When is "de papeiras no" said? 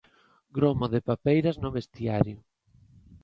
0.93-1.69